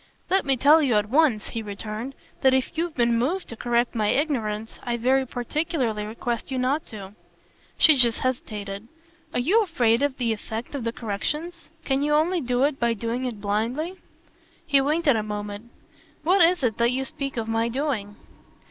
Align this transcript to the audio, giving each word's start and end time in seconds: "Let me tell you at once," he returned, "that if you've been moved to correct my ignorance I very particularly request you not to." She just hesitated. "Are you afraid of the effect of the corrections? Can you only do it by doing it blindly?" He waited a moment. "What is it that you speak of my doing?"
"Let 0.31 0.45
me 0.45 0.57
tell 0.57 0.81
you 0.81 0.95
at 0.95 1.09
once," 1.11 1.49
he 1.49 1.61
returned, 1.61 2.15
"that 2.41 2.55
if 2.55 2.75
you've 2.75 2.95
been 2.95 3.19
moved 3.19 3.47
to 3.49 3.55
correct 3.55 3.93
my 3.93 4.07
ignorance 4.07 4.79
I 4.81 4.97
very 4.97 5.27
particularly 5.27 6.05
request 6.07 6.49
you 6.49 6.57
not 6.57 6.87
to." 6.87 7.13
She 7.77 7.93
just 7.97 8.21
hesitated. 8.21 8.87
"Are 9.31 9.39
you 9.39 9.61
afraid 9.61 10.01
of 10.01 10.17
the 10.17 10.33
effect 10.33 10.73
of 10.73 10.85
the 10.85 10.91
corrections? 10.91 11.69
Can 11.85 12.01
you 12.01 12.15
only 12.15 12.41
do 12.41 12.63
it 12.63 12.79
by 12.79 12.95
doing 12.95 13.25
it 13.25 13.39
blindly?" 13.41 13.93
He 14.65 14.81
waited 14.81 15.15
a 15.15 15.21
moment. 15.21 15.69
"What 16.23 16.41
is 16.41 16.63
it 16.63 16.77
that 16.79 16.89
you 16.91 17.05
speak 17.05 17.37
of 17.37 17.47
my 17.47 17.69
doing?" 17.69 18.15